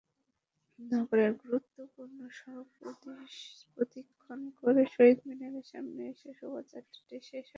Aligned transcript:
নগরের 0.79 1.31
গুরুত্বপূর্ণ 1.41 2.19
সড়ক 2.37 2.67
প্রদক্ষিণ 3.71 4.05
করে 4.59 4.81
শহীদ 4.95 5.19
মিনারের 5.27 5.65
সামনে 5.71 6.01
এসে 6.11 6.29
শোভাযাত্রাটি 6.39 7.17
শেষ 7.21 7.33
হয়। 7.33 7.49